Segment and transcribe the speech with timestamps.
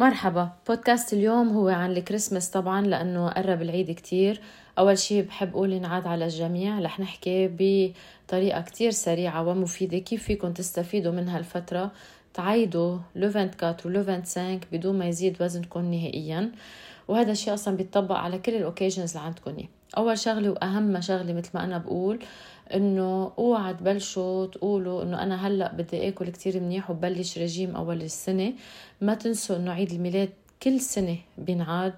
[0.00, 0.50] مرحبا.
[0.68, 4.40] بودكاست اليوم هو عن الكريسماس طبعا لأنه قرب العيد كتير.
[4.78, 6.78] أول شي بحب أقول ينعاد على الجميع.
[6.78, 11.90] رح نحكي بطريقة كتير سريعة ومفيدة كيف فيكم تستفيدوا من هالفترة.
[12.34, 16.52] تعيدوا لو 24 ولو 25 بدون ما يزيد وزنكم نهائيا.
[17.08, 19.56] وهذا الشيء أصلا بيطبق على كل الأوكيجنز اللي عندكم
[19.96, 22.18] أول شغلة وأهم شغلة مثل ما أنا بقول
[22.74, 28.52] إنه أوعى تبلشوا تقولوا إنه أنا هلأ بدي آكل كتير منيح وبلش رجيم أول السنة.
[29.00, 30.30] ما تنسوا إنه عيد الميلاد
[30.62, 31.94] كل سنة بينعاد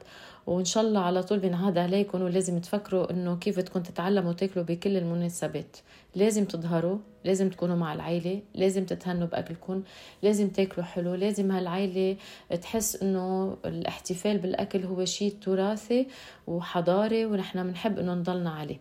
[0.46, 4.96] وإن شاء الله على طول بينعاد عليكم ولازم تفكروا إنه كيف بدكم تتعلموا تاكلوا بكل
[4.96, 5.76] المناسبات.
[6.14, 9.82] لازم تظهروا لازم تكونوا مع العيلة لازم تتهنوا بأكلكم
[10.22, 12.16] لازم تاكلوا حلو لازم هالعيلة
[12.62, 16.06] تحس إنه الاحتفال بالأكل هو شيء تراثي
[16.46, 18.78] وحضاري ونحن بنحب إنه نضلنا عليه.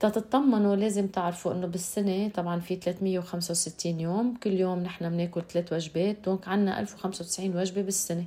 [0.00, 6.16] تتطمنوا لازم تعرفوا إنه بالسنة طبعا في 365 يوم كل يوم نحن بناكل ثلاث وجبات
[6.24, 8.24] دونك عنا 1095 وجبة بالسنة.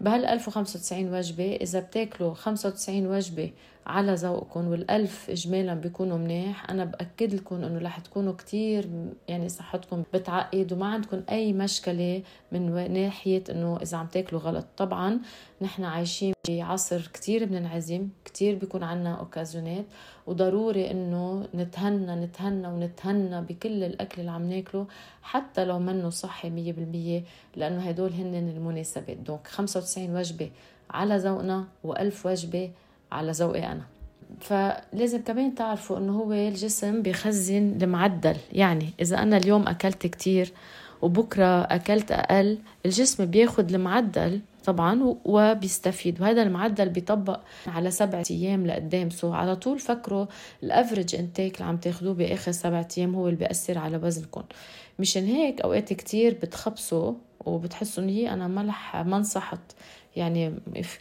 [0.00, 3.50] بهال 1095 وجبة إذا بتاكلوا 95 وجبة
[3.86, 8.88] على ذوقكم والألف إجمالا بيكونوا منيح أنا بأكد لكم إنه رح تكونوا كتير
[9.28, 14.66] يعني صحتكم بتعقد وما عندكم أي مشكلة من ناحية إنه إذا عم تاكلوا غلط.
[14.76, 15.20] طبعا
[15.62, 19.84] نحن عايشين بعصر كتير بننعزم كتير بيكون عنا أوكازيونات
[20.26, 24.86] وضروري إنه نتهنى نتهنى ونتهنى بكل الأكل اللي عم ناكله
[25.22, 27.24] حتى لو منه صحي مية بالمية
[27.56, 29.16] لأنه هدول هن المناسبات.
[29.16, 30.50] donc 95 وجبة
[30.90, 32.70] على ذوقنا وألف وجبة
[33.12, 33.82] على ذوقي أنا.
[34.40, 38.36] فلازم كمان تعرفوا إنه هو الجسم بيخزن المعدل.
[38.52, 40.52] يعني إذا أنا اليوم أكلت كتير
[41.02, 46.20] وبكرة أكلت أقل الجسم بياخد المعدل طبعا وبيستفيد.
[46.20, 49.10] وهذا المعدل بيطبق على سبعة أيام لقدام.
[49.10, 50.26] so على طول فكروا
[50.62, 54.42] ال average intake اللي عم تاخذوه بآخر سبعة أيام هو اللي بيأثر على وزنكم
[54.98, 57.14] مشان هيك أوقات كتير بتخبصوا
[57.46, 59.60] وبتحسوا إنه هي أنا منيح ما انصحت.
[60.16, 60.54] يعني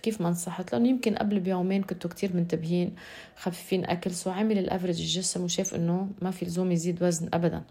[0.03, 2.95] كيف ما انصحت؟ لأنه يمكن قبل بيومين كنتوا كتير منتبهين
[3.35, 4.11] خفيفين أكل.
[4.11, 7.61] so عمل ال average الجسم وشاف إنه ما في لزوم يزيد وزن ابدا.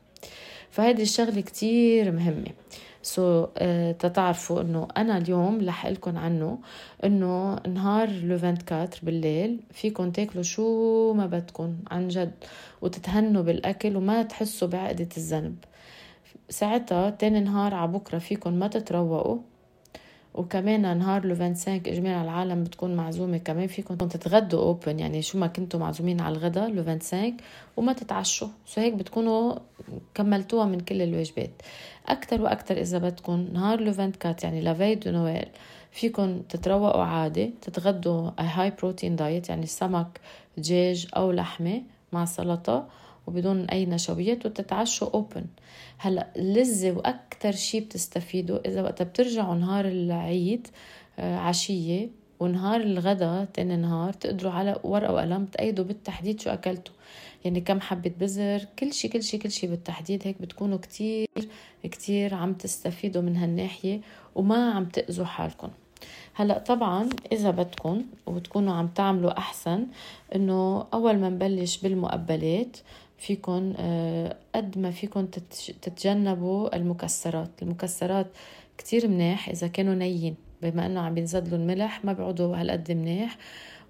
[0.71, 2.53] فهيدي الشغلة كتير مهمة.
[3.03, 6.59] so so, uh, تتعرفوا إنه أنا اليوم رح لكم عنه
[7.05, 12.33] إنه نهار le 24 بالليل فيكم تاكلوا شو ما بدكم عن جد
[12.83, 15.57] وتتهنوا بالأكل وما تحسوا بعقدة الذنب.
[16.51, 19.39] ساعتها تاني نهار على بكرة فيكم ما تتروقوا.
[20.39, 25.47] وكمان نهار le 25 اجمالا العالم بتكون معزومة كمان فيكم تتغدوا open يعني شو ما
[25.47, 27.37] كنتوا معزومين على الغداء le 25
[27.77, 28.49] وما تتعشوا.
[28.67, 29.55] so هيك بتكونوا
[30.15, 31.51] كملتوها من كل الوجبات
[32.07, 35.49] أكثر وأكثر إذا بدكم نهار le 24 يعني la veille de Noël
[35.93, 40.21] فيكم تتروقوا عادي تتغدوا high protein diet يعني سمك
[40.57, 41.83] دجاج أو لحمة
[42.13, 42.89] مع سلطة.
[43.29, 45.45] وبدون أي نشويات وتتعشوا open
[45.99, 50.69] هلأ اللذة وأكثر شيء بتستفيدوا إذا وقتها بترجعوا نهار العيد
[51.19, 52.09] آه، عشية
[52.41, 56.95] ونهار الغداء تاني نهار تقدروا على ورقة وقلم تأيدوا بالتحديد شو أكلتوا.
[57.45, 61.27] يعني كم حبة بذر كل شيء كل شيء كل شيء بالتحديد هيك بتكونوا كتير
[61.83, 64.01] كتير عم تستفيدوا من هالناحية
[64.35, 65.69] وما عم تأذوا حالكم.
[66.35, 69.87] هلأ طبعا إذا بدكم وتكونوا عم تعملوا أحسن
[70.35, 72.77] إنه أول ما نبلش بالمقبلات
[73.19, 75.27] فيكم آه، قد ما فيكم
[75.83, 77.51] تتجنبوا المكسرات.
[77.63, 78.27] المكسرات
[78.79, 83.37] كتير منيح إذا كانوا نيين بما إنه عم بينزد لهم ملح ما بيقعدوا هالقد منيح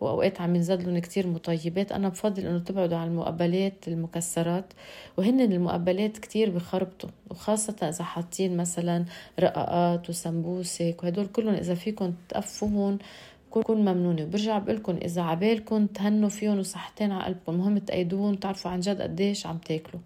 [0.01, 1.93] وأوقات عم ينزد لهم كثير مطيبات.
[1.93, 4.73] أنا بفضل إنه تبعدوا عن المقبلات المكسرات
[5.17, 9.05] وهن المقبلات كثير بخربطوا وخاصة إذا حاطين مثلا
[9.41, 12.99] رقاقات وسمبوسك وهدول كلهم إذا فيكم تقفوهم
[13.51, 18.71] كون ممنونه برجع بقول لكم إذا عبالكم تهنوا فيهم وصحتين على قلبكم مهم تأيدوهم تعرفوا
[18.71, 20.03] عن جد قديش عم تاكلوا.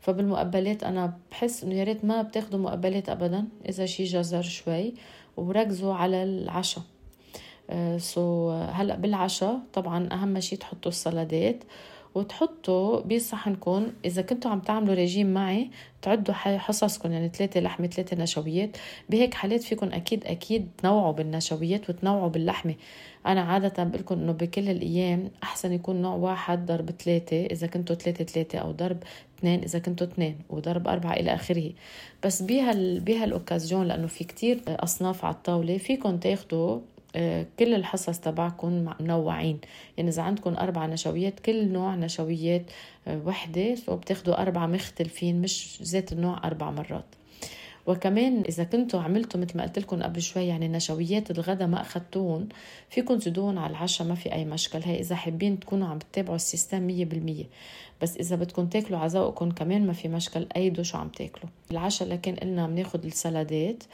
[0.00, 4.94] فبالمقبلات أنا بحس إنه يا ريت ما بتاخذوا مقبلات ابدا إذا شي جزر شوي
[5.36, 6.84] وركزوا على العشاء.
[7.96, 11.64] so so, هلأ بالعشاء طبعا أهم شيء تحطوا السلادات.
[12.14, 15.70] وتحطوا بصحنكم إذا كنتوا عم تعملوا ريجيم معي
[16.02, 18.76] تعدوا حصصكم يعني ثلاثة لحمة ثلاثة نشويات.
[19.10, 22.74] بهيك حالات فيكم أكيد أكيد تنوعوا بالنشويات وتنوعوا باللحمة.
[23.26, 27.96] أنا عادة بقول لكم إنه بكل الأيام أحسن يكون نوع واحد ضرب ثلاثة إذا كنتوا
[27.96, 28.98] ثلاثة ثلاثة أو ضرب
[29.38, 31.72] اثنين إذا كنتوا اثنين وضرب أربعة إلى آخره.
[32.24, 36.80] بس بهال بهالأوكازيون لأنه في كتير أصناف على الطاولة فيكم تاخدوا آه،
[37.58, 39.58] كل الحصص تبعكم منوعين.
[39.96, 42.62] يعني إذا عندكم أربع نشويات كل نوع نشويات
[43.08, 47.04] آه، وحدة وبتاخدوا أربعة مختلفين مش ذات النوع أربع مرات.
[47.86, 52.48] وكمان إذا كنتوا عملتوا مثل ما قلت لكم قبل شوي يعني نشويات الغداء ما اخذتوهم
[52.90, 54.80] فيكم تزيدوهم على العشاء ما في أي مشكل.
[54.84, 57.44] هي إذا حابين تكونوا عم تتابعوا السيستم مية بالمية.
[58.02, 61.50] بس إذا بدكم تاكلوا على ذوقكم كمان ما في مشكل ايدوا شو عم تاكلوا.
[61.70, 63.84] العشاء لكن قلنا بناخذ السلادات.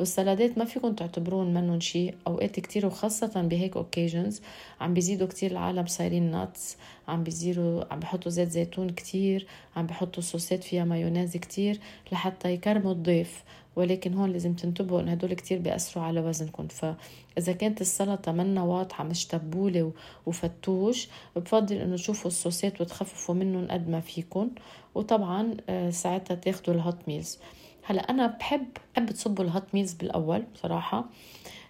[0.00, 2.14] والسلادات ما فيكم تعتبرون منهم شيء.
[2.26, 4.42] أوقات كتير وخاصة بهيك occasions
[4.80, 6.76] عم بيزيدوا كتير العالم صايرين nuts
[7.08, 9.46] عم بيزيروا عم بحطوا زيت زيتون كتير
[9.76, 11.80] عم بحطوا صوصات فيها مايونيز كتير
[12.12, 13.44] لحتى يكرموا الضيف.
[13.76, 19.04] ولكن هون لازم تنتبهوا إن هدول كتير بيأثروا على وزنكم فإذا كانت السلطة منا واضحه
[19.04, 19.92] مش تبوله
[20.26, 24.50] وفتوش بفضل إنه تشوفوا الصوصات وتخففوا منهم قد ما فيكم
[24.94, 27.38] وطبعا آه، ساعتها تاخذوا ال hot meals
[27.86, 31.04] هلا أنا بحب بحب تصبوا ال hot meals بالأول بصراحة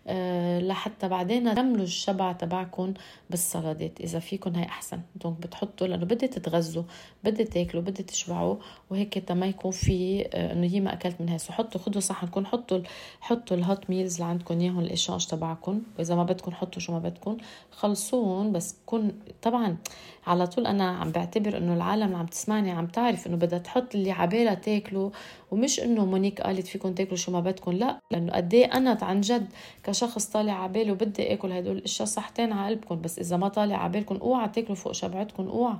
[0.07, 2.95] أه لحتى بعدين تكملوا الشبع تبعكم
[3.31, 5.01] بالسلطات إذا فيكم هي أحسن.
[5.17, 6.83] donc بتحطوا لأنه بدي تتغذوا
[7.25, 8.57] بدي تاكلوا بدي تشبعوا
[8.91, 12.81] وهيك ما يكون في أه إنه هي ما أكلت من so حطوا خذوا صحنكم حطوا
[13.21, 16.93] حطوا ال hot meals اللي عندكم إياهم ال échanges تبعكم وإذا ما بدكم حطوا شو
[16.93, 17.37] ما بدكم
[17.71, 19.13] خلصون بس كون
[19.43, 19.77] طبعا
[20.27, 23.95] على طول أنا عم بعتبر إنه العالم اللي عم تسمعني عم تعرف إنه بدها تحط
[23.95, 25.13] اللي عبالها تاكله
[25.55, 29.21] ومش إنه مونيك قالت فيكم تاكلوا شو ما بدكم لا لأنه قد إيه أنا عن
[29.21, 29.47] جد
[29.85, 33.77] كشخص طالع على بالي وبدي آكل هدول الأشياء صحتين على قلبكم بس إذا ما طالع
[33.77, 35.77] على بالكم أوعى تاكلوا فوق شبعتكم أوعى.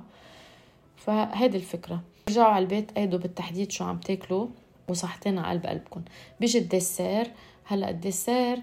[0.97, 2.01] فهيدي الفكرة.
[2.29, 4.47] رجعوا على البيت قيدوا بالتحديد شو عم تاكلوا
[4.89, 6.01] وصحتين على قلب قلبكم
[6.39, 7.27] بيجي الدسير
[7.65, 8.57] هلأ ال dessert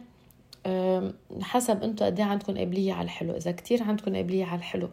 [1.43, 3.37] حسب أنتم قد إيه عندكم قابلية على الحلو.
[3.37, 4.89] إذا كتير عندكم قابلية على الحلو.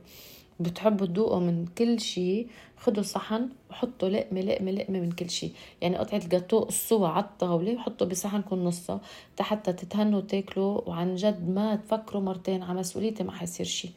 [0.59, 2.47] بتحبوا تذوقوا من كل شيء
[2.77, 5.53] خدوا صحن وحطوا لقمة لقمة لقمة من كل شيء.
[5.81, 9.01] يعني قطعة الجاتو قصوها على الطاولة وحطوا بصحنكم نصها
[9.39, 10.89] حتى تتهنوا وتاكلوا.
[10.89, 13.91] وعن جد ما تفكروا مرتين على مسؤوليتي ما حيصير شيء.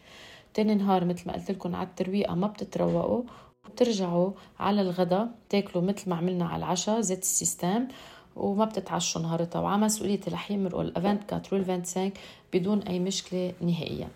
[0.54, 3.22] تاني نهار مثل ما قلت لكم على الترويقة ما بتتروقوا.
[3.66, 7.88] وبترجعوا على الغدا تاكلوا مثل ما عملنا على العشاء زيت ال system
[8.36, 12.12] وما بتتعشوا نهارتها وعلى مسؤوليتي رح يمرقوا ال vingt-quatre وال vingt-cinq
[12.52, 14.08] بدون أي مشكلة نهائيا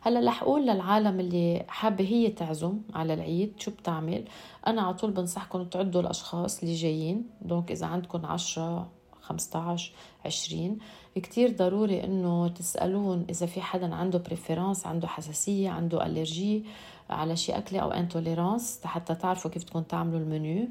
[0.00, 4.24] هلأ رح أقول للعالم اللي حابة هي تعزم على العيد شو بتعمل.
[4.66, 7.24] أنا على طول بنصحكم تعدوا الأشخاص اللي جايين.
[7.42, 8.88] donc إذا عندكم 10
[9.20, 9.92] 15
[10.26, 10.78] 20
[11.14, 16.64] كتير ضروري إنه تسألون إذا في حدا عنده préférence عنده حساسية عنده allergie
[17.10, 20.68] على شي أكلة أو intolérance حتى تعرفوا كيف بدكم تعملوا المنيو.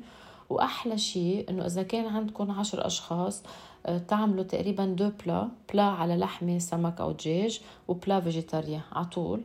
[0.50, 3.44] وأحلى شيء إنه إذا كان عندكم عشر أشخاص
[3.86, 9.06] آه، تعملوا تقريبا deux plats plat على لحمة سمك أو دجاج و plat végétarien على
[9.06, 9.42] طول.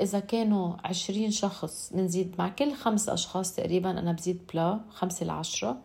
[0.00, 5.76] إذا كانوا عشرين شخص بنزيد مع كل خمس أشخاص تقريبا أنا بزيد plat خمسة لعشرة.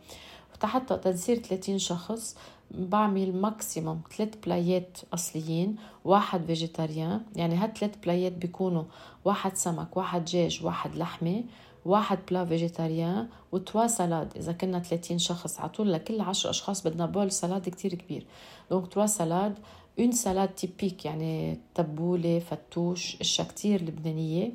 [0.63, 2.35] وحتى تنصير 30 شخص
[2.71, 5.75] بعمل maximum ثلاث بلايات أصليين
[6.05, 8.83] واحد végétarien يعني هاد ثلاث بلايات بيكونوا
[9.25, 11.43] واحد سمك واحد دجاج واحد لحمة.
[11.85, 16.87] واحد plat végétarien و trois salades إذا كنا 30 شخص على طول لكل 10 أشخاص
[16.87, 18.25] بدنا bol salade كتير كبير.
[18.69, 19.59] donc trois salades
[19.99, 24.51] une salade typique يعني تبولة فتوش أشياء كتير لبنانية.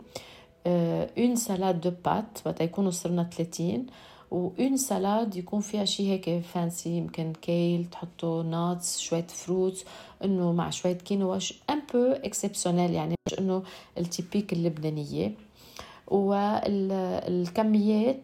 [0.66, 3.86] une salade de pâtes بدها يكونوا صرنا 30
[4.30, 9.84] و une salade يكون فيها شي هيك fancy يمكن كيل تحطوا nuts شوية fruits
[10.24, 11.38] إنه مع شوية كينوا
[11.70, 13.62] un peu exceptionnelle يعني مش إنه
[13.98, 15.34] ال typique اللبنانية.
[17.28, 17.72] والكميات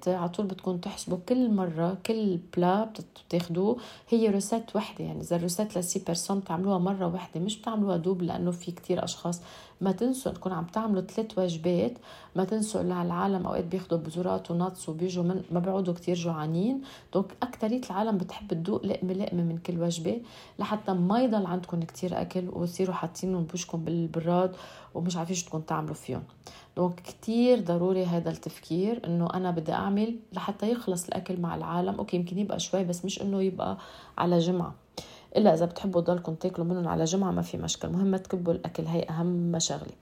[0.08, 2.92] على طول بدكم تحسبوا كل مرة كل plat
[3.28, 3.76] بتاخدوه.
[4.08, 7.96] هي recette وحدة يعني إذا ال recette ل six personnes بتعملوها مرة وحدة مش بتعملوها
[7.96, 9.40] double لأنه في كتير أشخاص
[9.80, 11.92] ما تنسوا انكم عم تعملوا ثلاث وجبات
[12.36, 16.82] ما تنسوا العالم أوقات بياخذوا بذورات و nuts وبيجوا من ما بيقعدوا كتير جوعانين.
[17.12, 20.20] donc اكثريه العالم بتحب تدوق لقمة لقمة من كل وجبة
[20.58, 24.56] لحتى ما يضل عندكم كتير أكل وتصيروا حاطينهم بوشكم بالبراد
[24.94, 26.22] ومش عارفين شو تعملوا فيهم.
[26.76, 31.94] donc كتير ضروري هذا التفكير إنه أنا بدي أعمل لحتى يخلص الأكل مع العالم.
[31.94, 33.78] okay يمكن يبقى شوي بس مش إنه يبقى
[34.18, 34.74] على جمعة.
[35.36, 38.82] إلا إذا بتحبوا تضلكم تاكلوا منهم على جمعة ما في مشكله المهم ما تكبوا الأكل
[38.82, 39.92] هي أهم شغله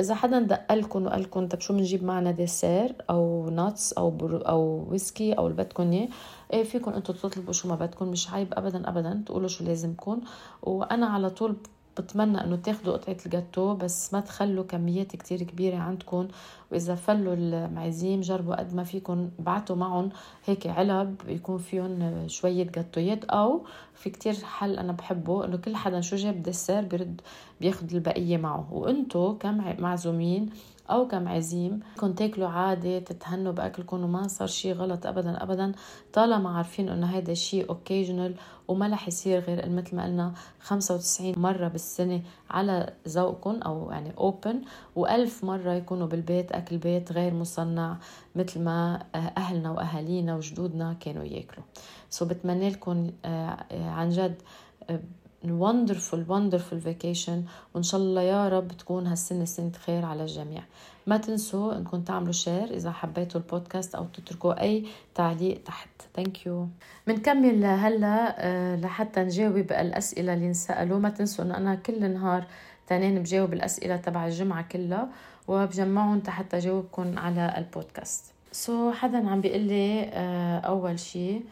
[0.00, 4.86] إذا حدا دقلكم وقال لكم طب شو بنجيب معنا dessert أو nuts أو بر أو
[4.90, 6.08] ويسكي أو اللي بدكم إياه
[6.52, 9.22] إيه فيكم أنتم تطلبوا شو ما بدكم مش عيب ابدا ابدا.
[9.26, 10.20] تقولوا شو لازمكم.
[10.62, 11.56] وأنا على طول
[11.98, 16.28] بتمنى إنه تاخذوا قطعة الجاتو بس ما تخلوا كميات كتير كبيرة عندكم.
[16.72, 20.10] وإذا فلوا المعازيم جربوا قد ما فيكم بعتوا معهم
[20.46, 23.24] هيك علب يكون فيهم شوية جاتويات.
[23.24, 27.20] أو في كتير حل أنا بحبه إنه كل حدا شو جاب دسر بيرد
[27.60, 28.68] بياخذ البقية معه.
[28.72, 30.50] وإنتو كمعزومين
[30.90, 35.72] أو كمعازيم كنت تاكلوا عادي تتهنوا باكلكم وما صار شيء غلط ابدا ابدا.
[36.12, 38.34] طالما عارفين إنه هيدا شيء occasional
[38.68, 44.62] وما رح يصير غير مثل ما قلنا 95 مرة بالسنة على ذوقكم أو يعني أوبن
[44.96, 47.96] وألف مرة يكونوا بالبيت أكل بيت غير مصنع
[48.36, 51.64] مثل ما أهلنا وأهالينا وجدودنا كانوا ياكلوا.
[52.10, 53.28] so بتمنى لكم آه،
[53.72, 54.42] آه، عن جد
[54.90, 55.00] آه،
[55.48, 57.48] wonderful wonderful vacation.
[57.74, 60.62] وإن شاء الله يا رب تكون هالسنة سنة خير على الجميع.
[61.06, 65.88] ما تنسوا إنكم تعملوا share إذا حبيتوا البودكاست أو تتركوا أي تعليق تحت.
[66.16, 66.68] thank you
[67.06, 72.44] بنكمل هلا آه، لحتى نجاوب الأسئلة اللي انسالوا ما تنسوا إنه أنا كل نهار
[72.86, 75.08] تنين بجاوب الأسئلة تبع الجمعة كلها
[75.48, 81.44] وبجمعهم حتى جاوبكم على البودكاست so so, حدا عم بيقول لي uh, أول شيء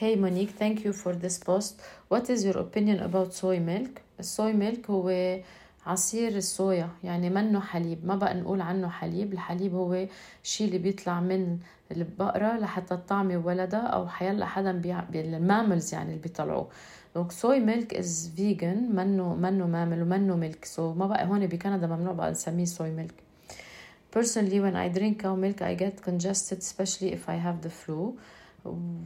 [0.00, 1.80] Hey Monique, thank you for this post.
[2.08, 4.00] What is your opinion about soy milk?
[4.20, 5.38] ال soy milk هو
[5.86, 10.06] عصير الصويا يعني منه حليب ما بقى نقول عنه حليب الحليب هو
[10.42, 11.58] شيء اللي بيطلع من
[11.92, 15.04] البقرة لحتى تطعمي ولدها أو حيلا حدا بيع...
[15.14, 16.68] ال mammals يعني اللي بيطلعوه
[17.14, 21.46] donc soy milk is vegan منه منه mammal ومنه milk so so ما بقى هون
[21.46, 23.14] بكندا ممنوع بقى نسميه soy milk
[24.14, 28.18] Personally, when I drink cow milk, I get congested, especially if I have the flu.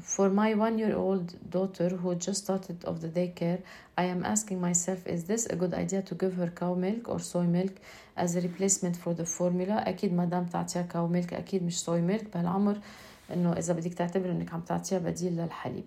[0.02, 3.62] For my one year old daughter who just started of the daycare,
[3.96, 7.20] I am asking myself, is this a good idea to give her cow milk or
[7.20, 7.74] soy milk
[8.18, 9.84] as a replacement for the formula?
[9.88, 12.78] أكيد ما دام تعطيها cow milk أكيد مش soy milk بهالعمر
[13.34, 15.86] إنه إذا بدك تعتبر إنك عم تعطيها بديل للحليب.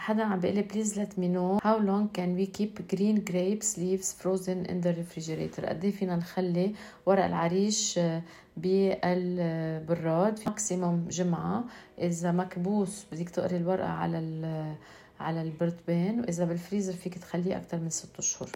[0.00, 3.76] حدا عم بيقول لي please let me know how long can we keep green grapes
[3.76, 6.74] leaves frozen in the refrigerator قد إيه فينا نخلي
[7.06, 8.22] ورق العريش آه،
[8.56, 11.64] بالبراد ماكسيموم جمعة
[11.98, 14.18] إذا مكبوس بدك تقري الورقة على
[15.20, 18.48] على البرتبان وإذا بالفريزر فيك تخليه أكتر من ست أشهر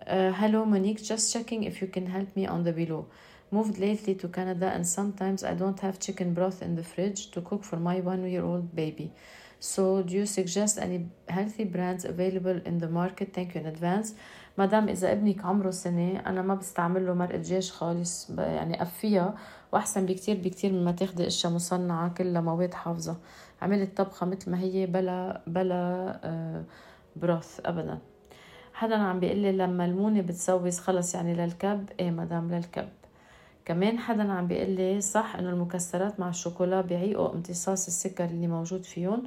[0.00, 3.04] uh, hello Monique just checking if you can help me on the below
[3.50, 7.40] moved lately to Canada and sometimes I don't have chicken broth in the fridge to
[7.40, 9.10] cook for my one year old baby
[9.60, 13.32] So do you suggest any healthy brands available in the market?
[13.32, 14.14] Thank you in advance.
[14.58, 19.34] مدام إذا ابنك عمره سنة أنا ما بستعمل له مرقة دجاج خالص يعني قفيها
[19.72, 23.16] وأحسن بكتير بكتير مما تاخدي أشياء مصنعة كلها مواد حافظة
[23.62, 25.74] عملت طبخة مثل ما هي بلا بلا
[26.24, 26.64] آه
[27.16, 27.98] بروث أبدا
[28.74, 32.88] حدا عم بيقول لي لما المونة بتسوس خلص يعني للكب إيه مدام للكب
[33.68, 38.84] كمان حدا عم بيقول لي صح إنه المكسرات مع الشوكولا بيعيقوا امتصاص السكر اللي موجود
[38.84, 39.22] فيهم.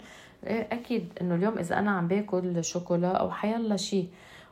[0.47, 4.07] إيه أكيد إنه اليوم إذا أنا عم باكل شوكولا أو حيلا شيء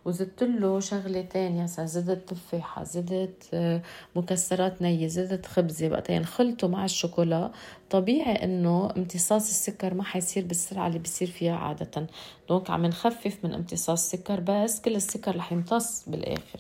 [0.06, 3.82] وزدت له شغلة تانية زدت تفاحة زدت آه،
[4.16, 7.52] مكسرات نية زدت خبزة وقتين خلطوا مع الشوكولا
[7.90, 12.08] طبيعي إنه امتصاص السكر ما حيصير بالسرعة اللي بيصير فيها عادة.
[12.50, 16.60] donc عم نخفف من امتصاص السكر بس كل السكر رح يمتص بالآخر.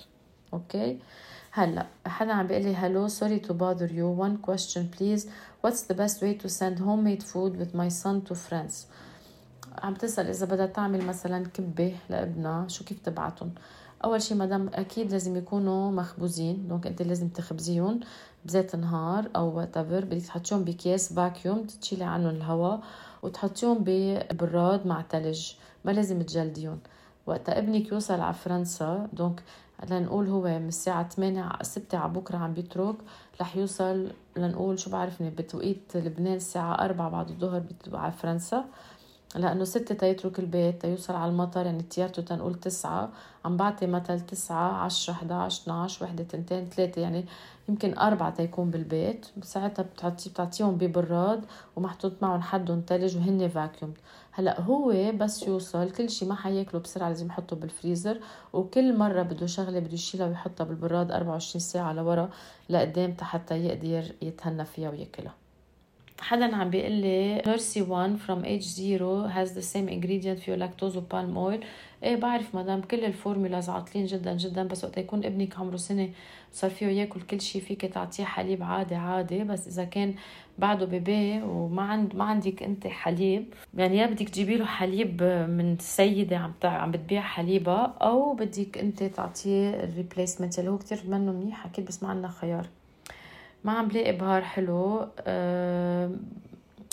[0.53, 0.97] okay؟
[1.51, 4.07] هلا حدا عم بيقول لي hello sorry to bother you.
[4.07, 5.25] One question please.
[5.61, 8.87] What's the best way to send homemade food with my son to France
[9.83, 13.51] عم تسأل إذا بدها تعمل مثلا كبة لابنها شو كيف تبعتهم؟
[14.03, 17.99] أول شي مدام أكيد لازم يكونوا مخبوزين donc أنت لازم تخبزيهم
[18.45, 22.81] بذات نهار أو وقت بدك تحطيهم بكيس vacuum تشيلي عنهم الهواء
[23.23, 25.53] وتحطيهم ببراد مع تلج.
[25.85, 26.79] ما لازم تجلديهم.
[27.25, 29.43] وقت ابنك يوصل على فرنسا donc
[29.89, 32.95] لنقول هو من الساعة 8 6 على بكرة عم بيترك
[33.41, 38.65] رح يوصل لنقول شو بعرفني بتوقيت لبنان الساعة 4 بعد الظهر على فرنسا.
[39.35, 43.09] لأنه ستة تيترك البيت تيوصل على المطار يعني طيارته تنقول تسعة
[43.45, 47.25] عم بعطي مثل تسعة عشرة 11 12 وحدة تنتين ثلاثة يعني
[47.69, 49.25] يمكن أربعة تيكون بالبيت.
[49.41, 51.45] ساعتها بتعطي بتعطيهم ببراد
[51.75, 53.93] ومحطوط معهم حدهم تلج وهن vacuum
[54.31, 58.19] هلأ هو بس يوصل كل شيء ما حياكله بسرعة لازم يحطه بالفريزر
[58.53, 62.29] وكل مرة بده شغلة بده يشيلها ويحطها بالبراد 24 ساعة لورا
[62.69, 65.38] لقدام حتى يقدر يتهنى فيها وياكلها.
[66.21, 70.97] حدا عم بيقول لي Nursie 1 from age 0 has the same ingredient فيه lactose
[70.97, 71.65] و palm oil.
[72.03, 76.09] إيه بعرف مدام كل ال formulas عاطلين جدا جدا بس وقت يكون ابنك عمره سنة
[76.51, 80.13] صار فيه ياكل كل شيء فيك تعطيه حليب عادي عادي بس إذا كان
[80.57, 85.77] بعده baby وما عند ما عندك أنت حليب يعني يا بدك تجيبي له حليب من
[85.79, 91.31] سيدة عم عم بتبيع حليبها أو بدك أنت تعطيه ال replacement اللي هو كتير منه
[91.31, 92.67] منيح أكيد بس ما عندنا خيار.
[93.63, 95.07] ما عم بلاقي بهار حلو.
[95.19, 96.11] أه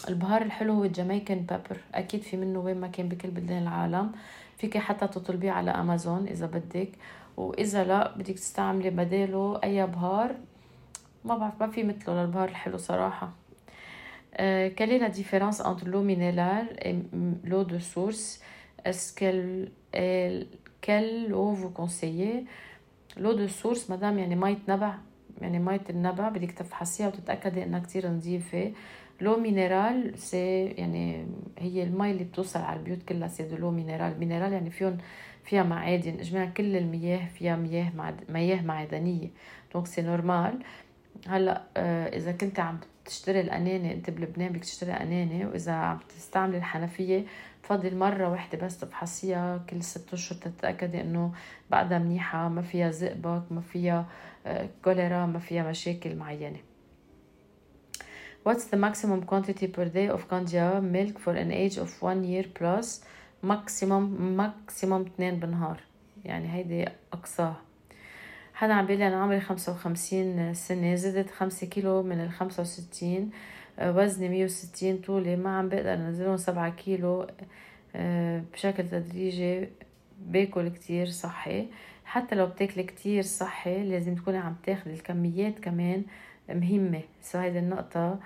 [0.08, 4.12] البهار الحلو هو ال Jamaican pepper أكيد في منه وين ما كان بكل بلدان العالم.
[4.58, 6.90] فيك حتى تطلبيه على امازون إذا بدك.
[7.36, 10.34] وإذا لا بدك تستعملي بداله أي بهار.
[11.24, 13.28] ما بعرف ما في مثله للبهار الحلو صراحة.
[14.38, 16.94] Euh, quelle est la différence entre l'eau minérale et
[17.44, 18.40] l'eau de source?
[18.84, 20.46] Est-ce qu'elle est,
[20.82, 21.72] quelle eau vous
[24.18, 24.94] يعني مية نبع.
[25.40, 28.72] يعني مية النبع بدك تفحصيها وتتأكدي إنها كتير نظيفة.
[29.20, 31.26] l'eau minérale c'est يعني
[31.58, 34.98] هي المي اللي بتوصل على البيوت كلها c'est l'eau minérale minérale يعني فيهم
[35.44, 36.18] فيها معادن.
[36.20, 38.20] اجماع كل المياه فيها مياه معد...
[38.28, 39.28] مياه معدنية.
[39.74, 40.58] donc c'est normal
[41.28, 46.56] هلا آه، إذا كنت عم تشتري القنينة أنت بلبنان بدك تشتري قنينة وإذا عم تستعملي
[46.56, 47.24] الحنفية
[47.62, 51.32] بفضل مرة واحدة بس تفحصيها كل ست أشهر تتأكدي إنه
[51.70, 54.06] بعدها منيحة ما فيها زئبق ما فيها
[54.46, 56.58] آه، كوليرا ما فيها مشاكل معينة.
[58.48, 62.44] What's the maximum quantity per day of Candia milk for an age of one year
[62.54, 63.00] plus?
[63.42, 65.80] Maximum maximum اثنين بالنهار.
[66.24, 67.65] يعني هيدي أقصاها
[68.56, 73.30] حدا عم بيقول أنا عمري خمسة وخمسين سنة زدت خمسة كيلو من الخمسة وستين
[73.78, 77.26] آه، وزني مية وستين طولي ما عم بقدر أنزلهم سبعة كيلو
[77.96, 79.68] آه، بشكل تدريجي
[80.20, 81.68] باكل كتير صحي.
[82.04, 86.02] حتى لو بتاكلي كتير صحي لازم تكوني عم تاخدي الكميات كمان
[86.48, 87.00] مهمة.
[87.22, 88.18] سو هيدي النقطة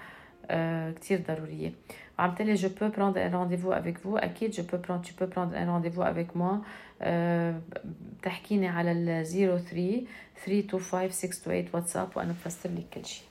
[0.51, 1.73] آه، كتير ضرورية.
[2.21, 4.17] وعم je peux prendre un rendez-vous avec vous.
[4.17, 6.61] أكيد je peux prendre tu peux prendre un rendez-vous avec moi.
[8.21, 10.07] بتحكيني على ال 03
[10.45, 13.25] 325 628 واتساب وأنا بفسر لك كل شيء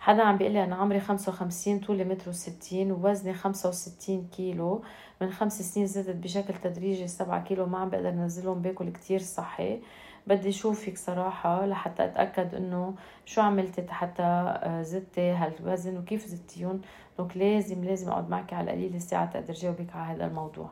[0.00, 4.82] حدا عم بيقول لي أنا عمري 55 طولي متر وستين ووزني 65 كيلو
[5.20, 9.78] من خمس سنين زدت بشكل تدريجي 7 كيلو ما عم بقدر انزلهم باكل كتير صحي
[10.26, 16.80] بدي اشوفك صراحة لحتى أتأكد إنه شو عملتي حتى آه، زدتي هالوزن وكيف زدتيهم.
[17.18, 20.70] donc لازم لازم أقعد معك على القليل الساعة تقدر جاوبك على هذا الموضوع.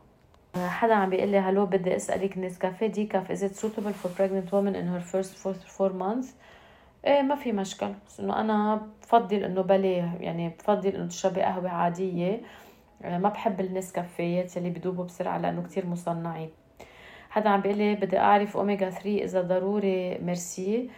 [0.56, 4.50] آه، حدا عم بيقول لي هلو بدي أسألك نسكافيه décaf is it suitable for pregnant
[4.50, 5.34] women in her first
[5.78, 6.28] four, months
[7.06, 7.94] إيه ما في مشكل.
[8.06, 12.40] بس إنه أنا بفضل إنه بليه يعني بفضل إنه تشربي قهوة عادية.
[13.02, 16.50] آه، ما بحب النسكافيات اللي بدوبوا بسرعة لأنه كتير مصنعين.
[17.34, 20.90] حدا عم بيقول لي بدي أعرف اوميجا 3 إذا ضروري ميرسي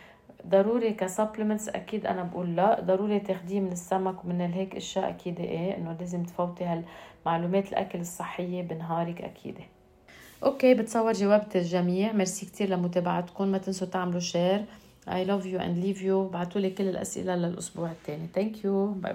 [0.47, 2.81] ضروري ك supplements أكيد أنا بقول لا.
[2.81, 8.63] ضروري تاخديه من السمك ومن هيك إشياء أكيد إيه إنه لازم تفوتي هالمعلومات الأكل الصحية
[8.63, 9.55] بنهارك أكيد.
[10.45, 12.13] okay بتصور جاوبت الجميع.
[12.13, 13.49] ميرسي كتير لمتابعتكم.
[13.49, 14.65] ما تنسوا تعملوا share
[15.09, 16.33] I love you and leave you.
[16.33, 18.67] بعتوا لي كل الأسئلة للأسبوع الثاني thank you.
[19.03, 19.15] bye bye